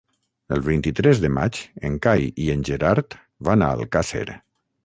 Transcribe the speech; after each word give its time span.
El 0.55 0.63
vint-i-tres 0.67 1.21
de 1.25 1.31
maig 1.35 1.59
en 1.91 1.99
Cai 2.07 2.25
i 2.47 2.49
en 2.57 2.65
Gerard 2.71 3.19
van 3.51 3.67
a 3.67 3.73
Alcàsser. 3.79 4.27